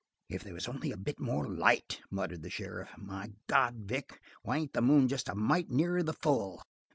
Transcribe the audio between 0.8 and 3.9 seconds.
a bit more light," muttered the sheriff. "My God,